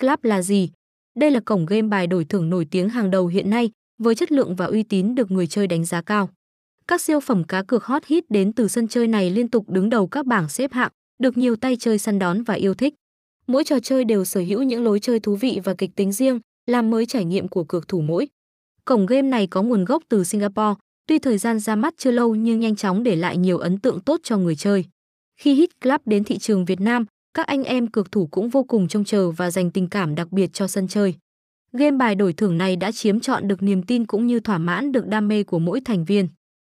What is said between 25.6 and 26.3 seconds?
Club đến